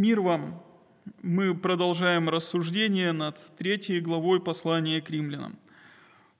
[0.00, 0.62] Мир вам!
[1.20, 5.58] Мы продолжаем рассуждение над третьей главой послания к римлянам.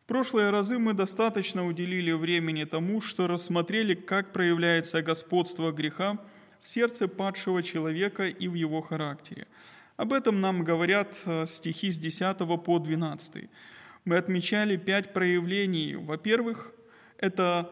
[0.03, 6.19] В прошлые разы мы достаточно уделили времени тому, что рассмотрели, как проявляется господство греха
[6.63, 9.47] в сердце падшего человека и в его характере.
[9.99, 13.51] Об этом нам говорят э, стихи с 10 по 12.
[14.07, 15.97] Мы отмечали пять проявлений.
[15.97, 16.73] Во-первых,
[17.19, 17.71] это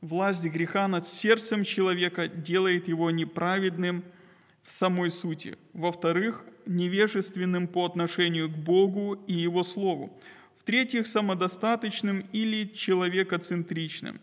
[0.00, 4.02] власть греха над сердцем человека делает его неправедным–
[4.64, 5.56] в самой сути.
[5.72, 10.18] Во-вторых, невежественным по отношению к Богу и Его Слову.
[10.58, 14.20] В-третьих, самодостаточным или человекоцентричным.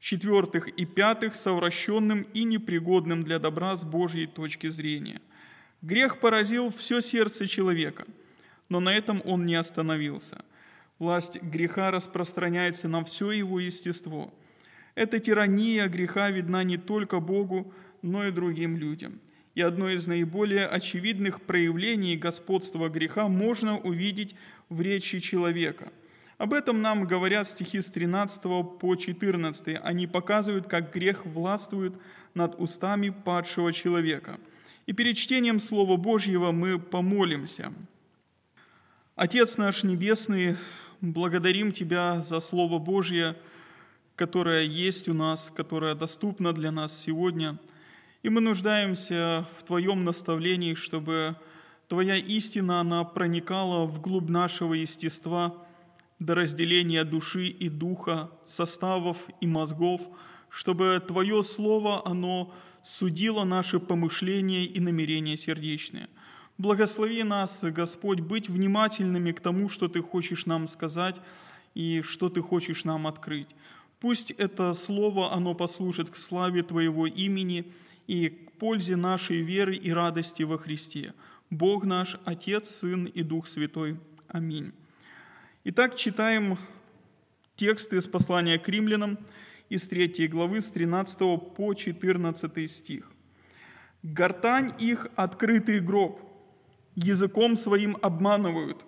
[0.00, 5.20] В-четвертых и пятых, совращенным и непригодным для добра с Божьей точки зрения.
[5.82, 8.06] Грех поразил все сердце человека,
[8.68, 10.44] но на этом он не остановился.
[10.98, 14.32] Власть греха распространяется на все его естество.
[14.94, 19.20] Эта тирания греха видна не только Богу, но и другим людям–
[19.54, 24.34] и одно из наиболее очевидных проявлений господства греха можно увидеть
[24.68, 25.92] в речи человека.
[26.38, 28.42] Об этом нам говорят стихи с 13
[28.80, 29.78] по 14.
[29.82, 31.94] Они показывают, как грех властвует
[32.34, 34.40] над устами падшего человека.
[34.86, 37.72] И перед чтением Слова Божьего мы помолимся.
[39.14, 40.56] Отец наш Небесный,
[41.00, 43.36] благодарим Тебя за Слово Божье,
[44.16, 47.56] которое есть у нас, которое доступно для нас сегодня–
[48.24, 51.36] и мы нуждаемся в Твоем наставлении, чтобы
[51.88, 55.54] Твоя истина, она проникала вглубь нашего естества
[56.18, 60.00] до разделения души и духа, составов и мозгов,
[60.48, 66.08] чтобы Твое Слово, оно судило наши помышления и намерения сердечные.
[66.56, 71.20] Благослови нас, Господь, быть внимательными к тому, что Ты хочешь нам сказать
[71.74, 73.48] и что Ты хочешь нам открыть.
[74.00, 77.70] Пусть это Слово, оно послужит к славе Твоего имени–
[78.06, 81.14] и к пользе нашей веры и радости во Христе.
[81.50, 83.98] Бог наш, Отец, Сын и Дух Святой.
[84.28, 84.72] Аминь.
[85.64, 86.58] Итак, читаем
[87.56, 89.18] тексты из послания к римлянам
[89.68, 91.18] из 3 главы с 13
[91.56, 93.10] по 14 стих.
[94.02, 96.20] «Гортань их– открытый гроб,
[96.94, 98.84] языком своим обманывают,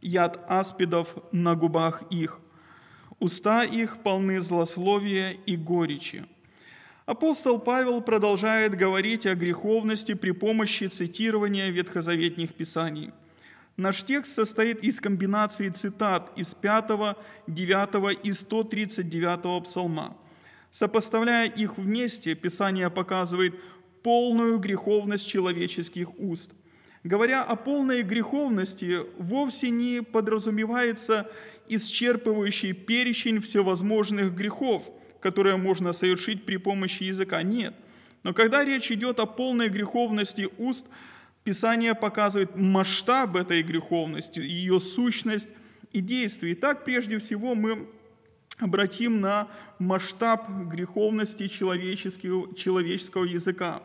[0.00, 2.40] яд аспидов на губах их,
[3.18, 6.24] уста их полны злословия и горечи,
[7.06, 13.12] Апостол Павел продолжает говорить о греховности при помощи цитирования ветхозаветных писаний.
[13.76, 20.16] Наш текст состоит из комбинации цитат из 5, 9 и 139 псалма.
[20.72, 23.54] Сопоставляя их вместе, Писание показывает
[24.02, 26.50] полную греховность человеческих уст.
[27.04, 31.30] Говоря о полной греховности, вовсе не подразумевается
[31.68, 34.82] исчерпывающий перечень всевозможных грехов–
[35.20, 37.42] которое можно совершить при помощи языка.
[37.42, 37.74] Нет.
[38.22, 40.86] Но когда речь идет о полной греховности уст,
[41.44, 45.46] Писание показывает масштаб этой греховности, ее сущность
[45.92, 46.54] и действие.
[46.54, 47.86] Итак, прежде всего мы
[48.58, 49.46] обратим на
[49.78, 53.80] масштаб греховности человеческого, человеческого языка.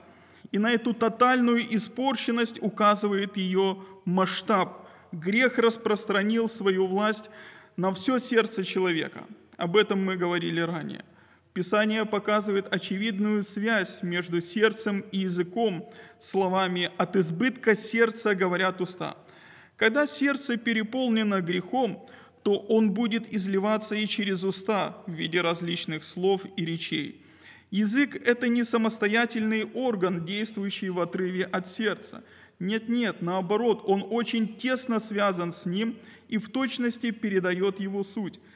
[0.51, 4.87] И на эту тотальную испорченность указывает ее масштаб.
[5.11, 7.29] Грех распространил свою власть
[7.77, 9.25] на все сердце человека.
[9.55, 11.05] Об этом мы говорили ранее.
[11.53, 15.89] Писание показывает очевидную связь между сердцем и языком,
[16.19, 19.17] словами «от избытка сердца говорят уста».
[19.75, 22.07] Когда сердце переполнено грехом,
[22.43, 27.21] то он будет изливаться и через уста в виде различных слов и речей.
[27.69, 32.23] Язык– это не самостоятельный орган, действующий в отрыве от сердца.
[32.59, 35.97] Нет-нет, наоборот, он очень тесно связан с ним
[36.29, 38.39] и в точности передает его суть–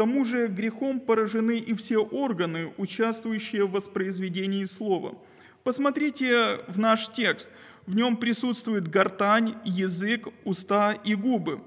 [0.00, 5.14] тому же грехом поражены и все органы, участвующие в воспроизведении слова.
[5.62, 7.50] Посмотрите в наш текст.
[7.84, 11.60] В нем присутствует гортань, язык, уста и губы.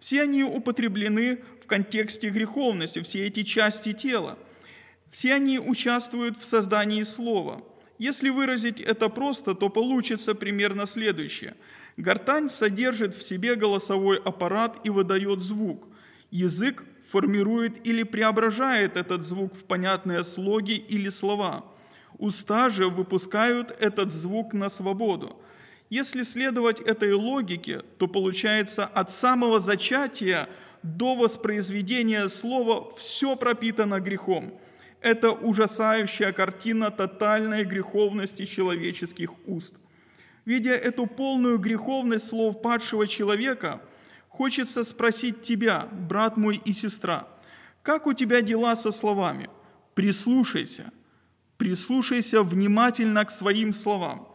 [0.00, 4.36] Все они употреблены в контексте греховности, все эти части тела.
[5.10, 7.62] Все они участвуют в создании слова.
[7.96, 11.54] Если выразить это просто, то получится примерно следующее.
[11.96, 15.88] Гортань содержит в себе голосовой аппарат и выдает звук.
[16.30, 21.64] Язык формирует или преображает этот звук в понятные слоги или слова.
[22.18, 25.36] Уста же выпускают этот звук на свободу.
[25.90, 30.48] Если следовать этой логике, то получается от самого зачатия
[30.82, 34.52] до воспроизведения слова все пропитано грехом.
[35.00, 39.74] Это ужасающая картина тотальной греховности человеческих уст.
[40.44, 43.80] Видя эту полную греховность слов падшего человека–
[44.38, 47.26] Хочется спросить тебя, брат мой и сестра,
[47.82, 49.50] как у тебя дела со словами?
[49.96, 50.92] Прислушайся,
[51.56, 54.28] прислушайся внимательно к своим словам.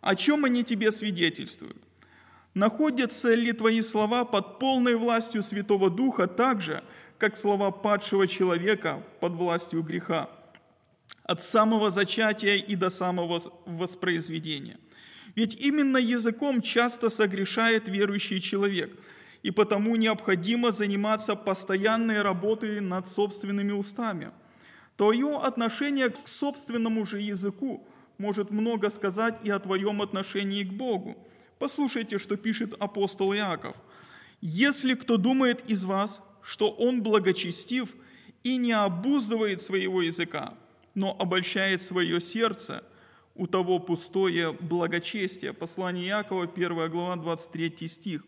[0.00, 1.76] О чем они тебе свидетельствуют?
[2.54, 6.82] Находятся ли твои слова под полной властью Святого Духа так же,
[7.16, 10.28] как слова падшего человека под властью греха,
[11.22, 14.80] от самого зачатия и до самого воспроизведения?
[15.36, 18.90] Ведь именно языком часто согрешает верующий человек,
[19.46, 24.32] и потому необходимо заниматься постоянной работой над собственными устами.
[24.96, 27.86] Твое отношение к собственному же языку
[28.18, 31.16] может много сказать и о твоем отношении к Богу.
[31.60, 33.76] Послушайте, что пишет апостол Иаков.
[34.40, 37.94] «Если кто думает из вас, что он благочестив
[38.42, 40.54] и не обуздывает своего языка,
[40.94, 42.82] но обольщает свое сердце–
[43.38, 45.52] у того пустое благочестие.
[45.52, 48.24] Послание Якова, 1 глава, 23 стих.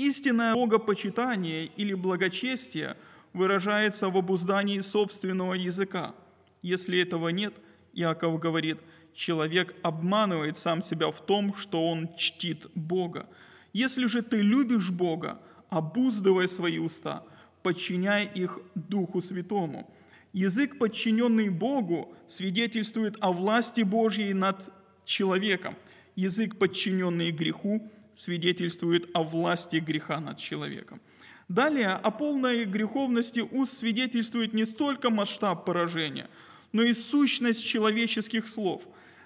[0.00, 2.96] Истинное богопочитание или благочестие
[3.34, 6.14] выражается в обуздании собственного языка.
[6.62, 7.52] Если этого нет,
[7.92, 8.78] Яков говорит,
[9.14, 13.28] человек обманывает сам себя в том, что он чтит Бога.
[13.74, 15.38] Если же ты любишь Бога,
[15.68, 17.22] обуздывай свои уста,
[17.62, 19.86] подчиняй их Духу Святому–
[20.32, 24.72] Язык, подчиненный Богу, свидетельствует о власти Божьей над
[25.04, 25.74] человеком.
[26.14, 27.90] Язык, подчиненный греху,
[28.20, 31.00] свидетельствует о власти греха над человеком.
[31.48, 36.28] Далее, о полной греховности уст свидетельствует не столько масштаб поражения,
[36.72, 38.82] но и сущность человеческих слов.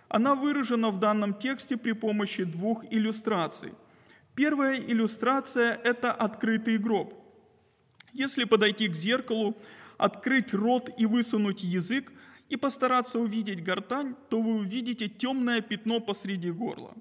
[0.08, 3.72] Она выражена в данном тексте при помощи двух иллюстраций.
[4.34, 7.14] Первая иллюстрация– это открытый гроб.
[8.12, 9.56] Если подойти к зеркалу,
[9.98, 12.12] открыть рот и высунуть язык
[12.48, 16.94] и постараться увидеть гортань, то вы увидите темное пятно посреди горла.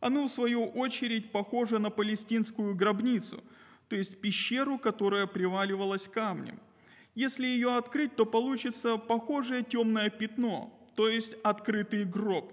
[0.00, 3.42] Оно, в свою очередь, похоже на палестинскую гробницу,
[3.88, 6.58] то есть пещеру, которая приваливалась камнем.
[7.14, 12.52] Если ее открыть, то получится похожее темное пятно, то есть открытый гроб.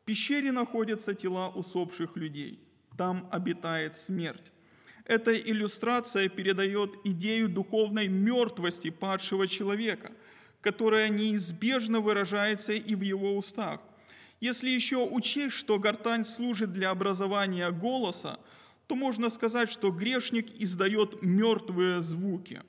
[0.00, 2.58] В пещере находятся тела усопших людей.
[2.96, 4.52] Там обитает смерть.
[5.04, 10.12] Эта иллюстрация передает идею духовной мертвости падшего человека,
[10.60, 13.80] которая неизбежно выражается и в его устах.
[14.42, 18.40] Если еще учесть, что гортань служит для образования голоса,
[18.88, 22.60] то можно сказать, что грешник издает мертвые звуки.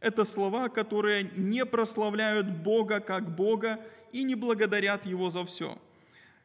[0.00, 3.78] Это слова, которые не прославляют Бога как Бога
[4.10, 5.78] и не благодарят Его за все.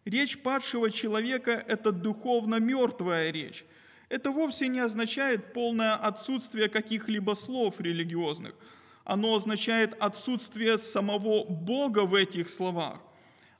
[0.06, 3.66] Речь падшего человека– это духовно мертвая речь–
[4.10, 8.54] это вовсе не означает полное отсутствие каких-либо слов религиозных.
[9.04, 13.00] Оно означает отсутствие самого Бога в этих словах.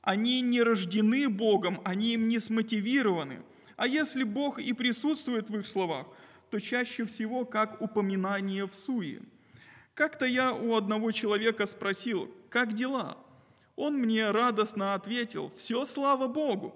[0.08, 3.42] Они не рождены Богом, они им не смотивированы.
[3.76, 6.06] А если Бог и присутствует в их словах,
[6.48, 9.20] то чаще всего как упоминание в суе.
[9.92, 13.18] Как-то я у одного человека спросил, как дела?
[13.76, 16.74] Он мне радостно ответил, все слава Богу.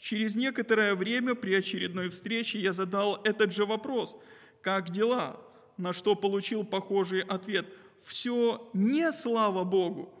[0.00, 4.16] Через некоторое время при очередной встрече я задал этот же вопрос
[4.62, 5.38] «Как дела?»,
[5.76, 7.72] на что получил похожий ответ
[8.02, 10.12] «Все не слава Богу».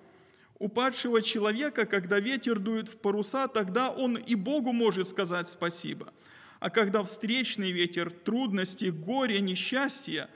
[0.58, 6.12] У падшего человека, когда ветер дует в паруса, тогда он и Богу может сказать спасибо.
[6.60, 10.28] А когда встречный ветер, трудности, горе, несчастье,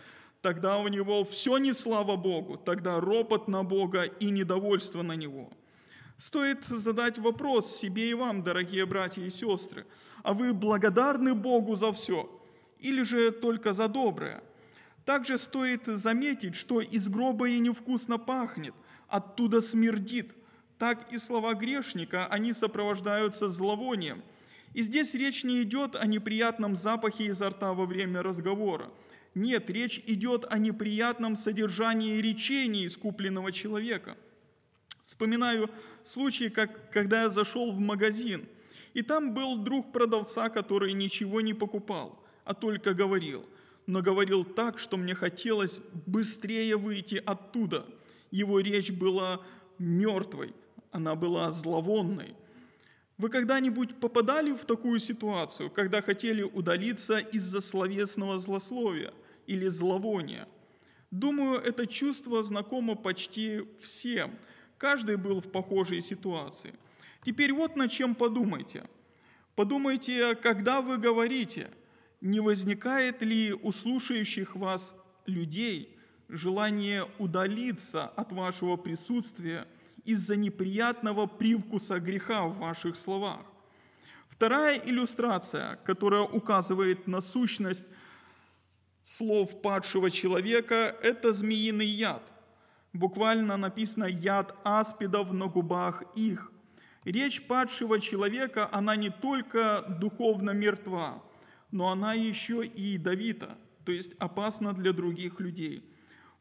[0.43, 5.51] тогда у него все не слава Богу, тогда ропот на Бога и недовольство на Него–
[6.19, 9.87] Стоит задать вопрос себе и вам, дорогие братья и сестры,
[10.25, 12.29] а вы благодарны Богу за все
[12.81, 14.43] или же только за доброе?
[15.05, 18.75] Также стоит заметить, что из гроба и невкусно пахнет,
[19.09, 20.33] оттуда смердит.
[20.79, 24.23] Так и слова грешника, они сопровождаются зловонием.
[24.75, 28.91] И здесь речь не идет о неприятном запахе изо рта во время разговора.
[29.35, 34.17] Нет, речь идет о неприятном содержании речения искупленного человека–
[35.09, 35.71] Вспоминаю
[36.03, 38.47] случай, как, когда я зашел в магазин,
[38.93, 43.47] и там был друг продавца, который ничего не покупал, а только говорил.
[43.87, 47.87] Но говорил так, что мне хотелось быстрее выйти оттуда.
[48.31, 49.41] Его речь была
[49.79, 50.55] мертвой,
[50.91, 52.35] она была зловонной.
[53.17, 59.13] Вы когда-нибудь попадали в такую ситуацию, когда хотели удалиться из-за словесного злословия
[59.47, 60.49] или зловония?
[61.11, 64.33] Думаю, это чувство знакомо почти всем–
[64.79, 66.73] Каждый был в похожей ситуации.
[67.25, 68.89] Теперь вот над чем подумайте.
[69.57, 71.69] Подумайте, когда вы говорите,
[72.21, 74.95] не возникает ли у слушающих вас
[75.27, 75.98] людей
[76.29, 79.67] желание удалиться от вашего присутствия
[80.05, 83.41] из-за неприятного привкуса греха в ваших словах.
[84.29, 87.85] Вторая иллюстрация, которая указывает на сущность
[89.03, 92.23] слов падшего человека, это змеиный яд–
[92.93, 96.53] буквально написано «яд аспидов на губах их».
[97.05, 101.23] Речь падшего человека, она не только духовно мертва,
[101.71, 105.85] но она еще и ядовита, то есть опасна для других людей.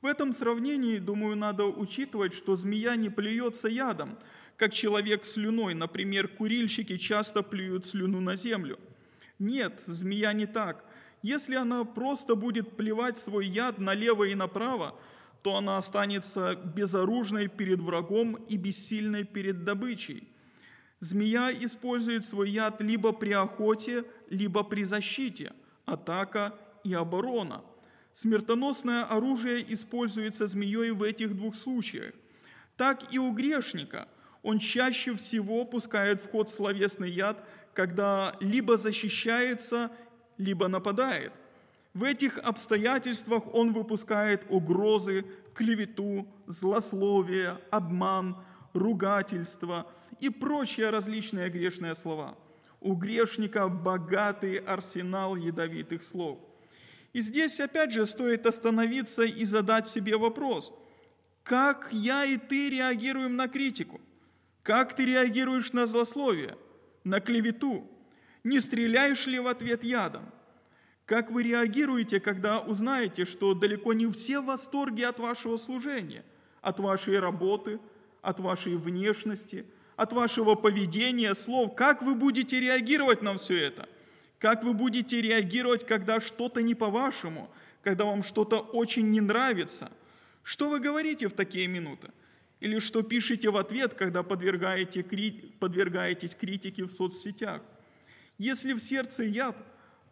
[0.02, 4.18] В этом сравнении, думаю, надо учитывать, что змея не плюется ядом,
[4.56, 5.74] как человек слюной.
[5.74, 8.80] Например, курильщики часто плюют слюну на землю.
[9.40, 10.86] Нет, змея не так.
[11.24, 15.00] Если она просто будет плевать свой яд налево и направо,
[15.42, 20.28] то она останется безоружной перед врагом и бессильной перед добычей.
[21.00, 25.54] Змея использует свой яд либо при охоте, либо при защите,
[25.86, 27.64] атака и оборона.
[28.20, 32.16] Смертоносное оружие используется змеей в этих двух случаях.
[32.76, 34.08] Так и у грешника.
[34.42, 39.92] Он чаще всего пускает в ход словесный яд, когда либо защищается,
[40.40, 41.32] либо нападает.
[41.94, 48.36] В этих обстоятельствах он выпускает угрозы, клевету, злословие, обман,
[48.74, 49.86] ругательство
[50.20, 52.36] и прочие различные грешные слова.
[52.82, 56.40] У грешника богатый арсенал ядовитых слов.
[57.18, 60.72] И здесь опять же стоит остановиться и задать себе вопрос,
[61.42, 64.00] как я и ты реагируем на критику?
[64.62, 66.60] Как ты реагируешь на злословие,
[67.04, 67.90] на клевету?
[68.44, 70.32] Не стреляешь ли в ответ ядом?
[71.08, 76.24] Как вы реагируете, когда узнаете, что далеко не все в восторге от вашего служения,
[76.62, 77.80] от вашей работы,
[78.22, 81.74] от вашей внешности, от вашего поведения, слов?
[81.74, 83.90] Как вы будете реагировать на все это?
[84.40, 87.50] Как вы будете реагировать, когда что-то не по-вашему,
[87.84, 89.92] когда вам что-то очень не нравится?
[90.44, 92.12] Что вы говорите в такие минуты?
[92.60, 95.04] Или что пишете в ответ, когда подвергаете,
[95.60, 97.62] подвергаетесь критике в соцсетях?
[98.38, 99.58] Если в сердце яд,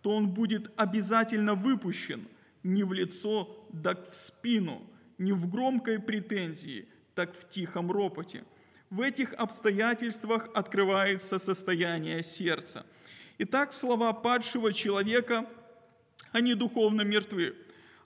[0.02, 2.28] то он будет обязательно выпущен
[2.64, 4.82] не в лицо, так в спину,
[5.18, 8.44] не в громкой претензии, так в тихом ропоте.
[8.90, 12.86] В этих обстоятельствах открывается состояние сердца.
[13.38, 15.50] Итак, слова падшего человека,
[16.32, 17.56] они духовно мертвы.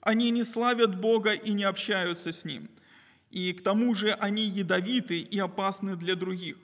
[0.00, 2.68] Они не славят Бога и не общаются с Ним–
[3.30, 6.56] и к тому же они ядовиты и опасны для других.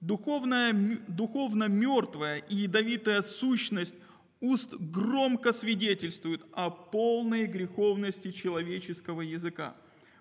[0.00, 0.72] Духовная,
[1.08, 3.94] духовно мертвая и ядовитая сущность
[4.40, 9.76] уст громко свидетельствует о полной греховности человеческого языка.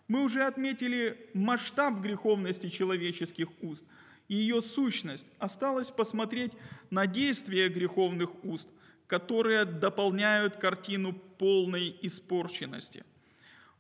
[0.08, 3.86] Мы уже отметили масштаб греховности человеческих уст
[4.28, 5.26] и ее сущность.
[5.40, 6.54] Осталось посмотреть
[6.90, 8.70] на действия греховных уст,
[9.08, 13.04] которые дополняют картину полной испорченности–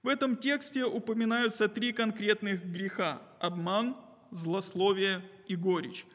[0.07, 3.97] в этом тексте упоминаются три конкретных греха– обман,
[4.31, 6.05] злословие и горечь.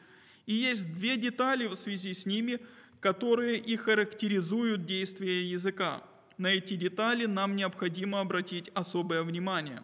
[0.47, 2.59] И есть две детали в связи с ними,
[2.99, 6.01] которые и характеризуют действие языка.
[6.39, 9.83] На эти детали нам необходимо обратить особое внимание.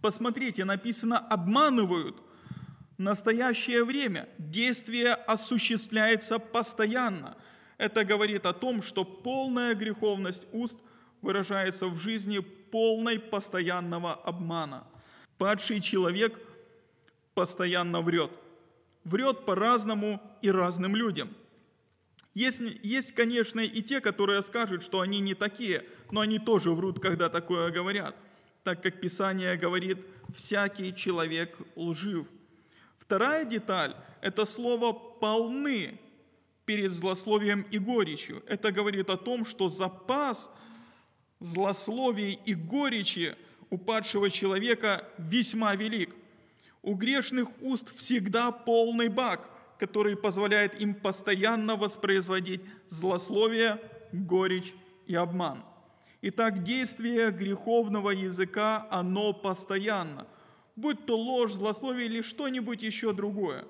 [0.00, 2.22] Посмотрите, написано «обманывают»
[2.98, 4.28] настоящее время.
[4.38, 7.36] Действие осуществляется постоянно.
[7.78, 10.76] Это говорит о том, что полная греховность уст
[11.22, 14.86] выражается в жизни полной постоянного обмана.
[15.38, 16.38] Падший человек
[17.34, 18.32] постоянно врет.
[19.04, 21.34] Врет по-разному и разным людям.
[22.34, 27.00] Есть, есть, конечно, и те, которые скажут, что они не такие, но они тоже врут,
[27.00, 28.14] когда такое говорят,
[28.64, 29.98] так как Писание говорит
[30.36, 32.26] «всякий человек лжив».
[33.08, 35.98] Вторая деталь– это слово «полны»
[36.66, 38.44] перед злословием и горечью.
[38.46, 40.50] Это говорит о том, что запас–
[41.40, 43.34] злословий и горечи
[43.70, 46.14] у падшего человека весьма велик.
[46.82, 49.48] У грешных уст всегда полный бак,
[49.78, 52.60] который позволяет им постоянно воспроизводить
[52.90, 53.80] злословие,
[54.12, 54.74] горечь
[55.06, 55.64] и обман.
[56.20, 60.26] Итак, действие греховного языка, оно постоянно.
[60.78, 63.64] Будь то ложь, злословие или что-нибудь еще другое.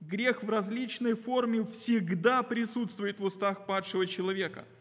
[0.00, 4.64] Грех в различной форме всегда присутствует в устах падшего человека–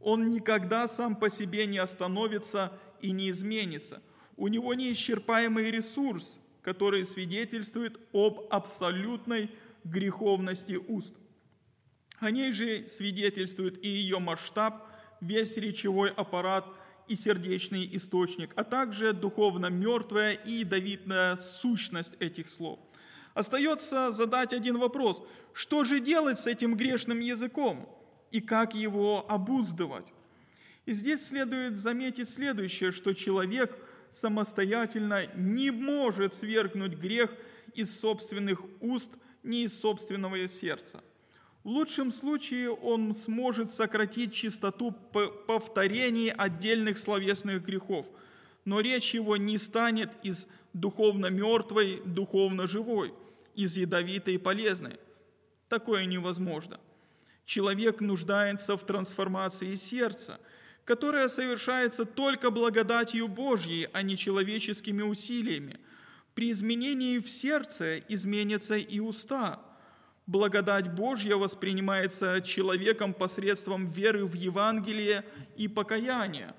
[0.00, 4.02] он никогда сам по себе не остановится и не изменится.
[4.36, 9.50] У него неисчерпаемый ресурс, который свидетельствует об абсолютной
[9.84, 11.14] греховности уст.
[12.20, 14.86] О ней же свидетельствует и ее масштаб,
[15.20, 16.64] весь речевой аппарат
[17.08, 22.78] и сердечный источник, а также духовно мертвая и ядовитная сущность этих слов.
[23.34, 25.22] Остается задать один вопрос.
[25.52, 27.88] Что же делать с этим грешным языком?
[28.30, 30.12] и как его обуздывать.
[30.86, 33.76] И здесь следует заметить следующее, что человек
[34.10, 37.30] самостоятельно не может свергнуть грех
[37.74, 39.10] из собственных уст,
[39.42, 41.02] ни из собственного сердца.
[41.64, 48.06] В лучшем случае он сможет сократить частоту повторений отдельных словесных грехов,
[48.64, 53.12] но речь его не станет из духовно мертвой, духовно живой.
[53.54, 55.00] из ядовитой и полезной.
[55.68, 56.78] Такое невозможно.
[57.44, 60.38] Человек нуждается в трансформации сердца,
[60.84, 65.80] которая совершается только благодатью Божьей, а не человеческими усилиями.
[66.34, 69.60] При изменении в сердце изменятся и уста.
[70.28, 75.24] Благодать Божья воспринимается человеком посредством веры в Евангелие
[75.56, 76.54] и покаяния.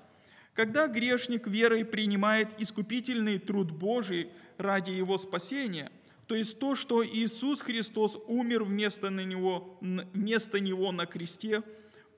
[0.54, 5.92] Когда грешник верой принимает искупительный труд Божий ради его спасения,
[6.26, 11.62] то есть то, что Иисус Христос умер вместо, на него, вместо него на кресте,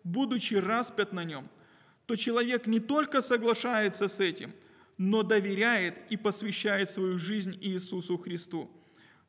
[0.05, 1.51] будучи распят на нем,
[2.07, 4.55] то человек не только соглашается с этим,
[4.97, 8.71] но доверяет и посвящает свою жизнь Иисусу Христу.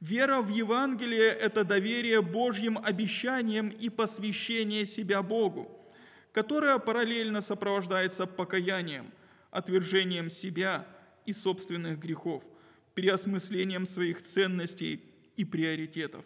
[0.04, 5.72] Вера в Евангелие– это доверие Божьим обещаниям и посвящение себя Богу–
[6.34, 9.12] которая параллельно сопровождается покаянием,
[9.52, 10.86] отвержением себя
[11.26, 12.44] и собственных грехов,
[12.96, 15.02] переосмыслением своих ценностей
[15.38, 16.26] и приоритетов.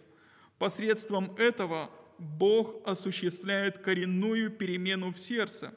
[0.58, 5.74] Посредством этого Бог осуществляет коренную перемену в сердце,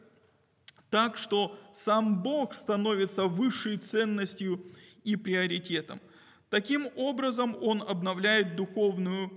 [0.91, 4.65] так что сам Бог становится высшей ценностью
[5.05, 6.01] и приоритетом.
[6.51, 9.31] Таким образом, Он обновляет духовную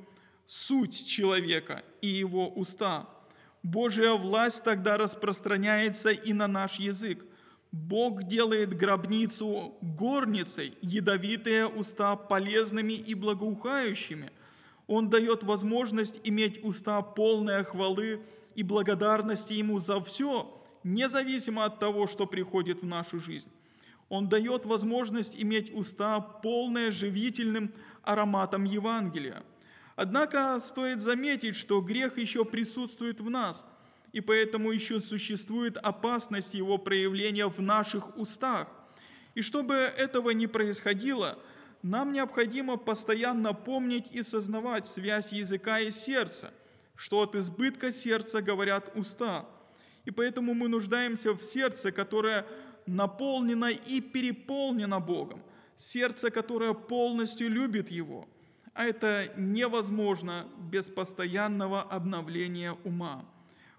[0.45, 3.07] суть человека и его уста–
[3.63, 7.25] Божья власть тогда распространяется и на наш язык.
[7.71, 14.31] Бог делает гробницу горницей, ядовитые уста полезными и благоухающими.
[14.85, 18.21] Он дает возможность иметь уста полные хвалы
[18.53, 23.49] и благодарности Ему за все, независимо от того, что приходит в нашу жизнь.
[24.09, 29.43] Он дает возможность иметь уста полные живительным ароматом Евангелия–
[29.95, 33.65] Однако стоит заметить, что грех еще присутствует в нас,
[34.11, 38.67] и поэтому еще существует опасность его проявления в наших устах.
[39.35, 41.37] И чтобы этого не происходило,
[41.81, 46.51] нам необходимо постоянно помнить и сознавать связь языка и сердца,
[46.95, 49.45] что от избытка сердца говорят уста.
[50.05, 52.45] И поэтому мы нуждаемся в сердце, которое
[52.85, 55.41] наполнено и переполнено Богом,
[55.75, 58.27] сердце, которое полностью любит Его–
[58.73, 63.25] а это невозможно без постоянного обновления ума.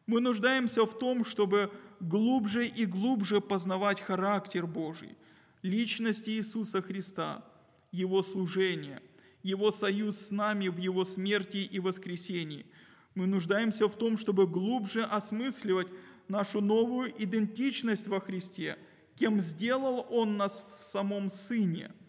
[0.07, 5.17] Мы нуждаемся в том, чтобы глубже и глубже познавать характер Божий,
[5.63, 7.45] личность Иисуса Христа,
[7.91, 9.03] Его служение,
[9.43, 12.67] Его союз с нами в Его смерти и воскресении.
[13.15, 15.89] Мы нуждаемся в том, чтобы глубже осмысливать
[16.29, 18.79] нашу новую идентичность во Христе,
[19.17, 21.91] кем сделал Он нас в самом Сыне–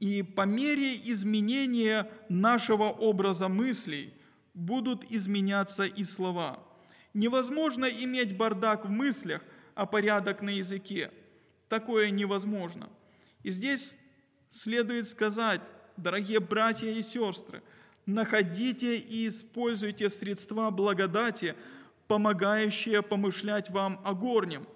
[0.00, 4.14] и по мере изменения нашего образа мыслей
[4.54, 6.58] будут изменяться и слова.
[7.12, 9.42] Невозможно иметь бардак в мыслях,
[9.74, 11.12] а порядок на языке.
[11.68, 12.88] Такое невозможно.
[13.42, 13.94] И здесь
[14.50, 15.60] следует сказать,
[15.98, 17.62] дорогие братья и сестры,
[18.06, 21.54] находите и используйте средства благодати,
[22.08, 24.66] помогающие помышлять вам о горнем,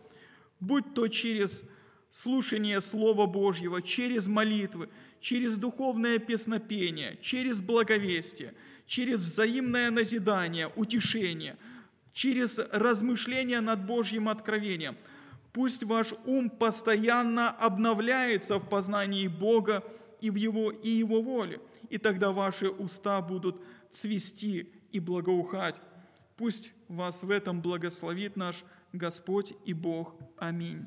[0.60, 1.64] будь то через
[2.10, 4.88] слушание Слова Божьего, через молитвы,
[5.20, 8.54] через духовное песнопение, через благовестие,
[8.86, 11.56] через взаимное назидание, утешение,
[12.12, 14.96] через размышление над Божьим откровением.
[15.52, 19.82] Пусть ваш ум постоянно обновляется в познании Бога
[20.20, 25.76] и в Его, и Его воле, и тогда ваши уста будут цвести и благоухать.
[26.36, 28.64] Пусть вас в этом благословит наш
[28.94, 30.14] Господь и Бог.
[30.38, 30.82] Аминь.